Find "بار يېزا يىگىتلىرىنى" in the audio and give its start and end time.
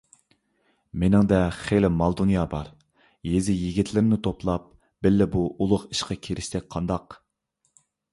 2.53-4.19